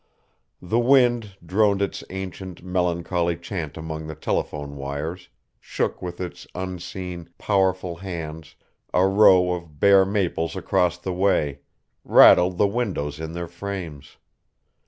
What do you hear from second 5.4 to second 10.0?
shook with its unseen, powerful hands a row of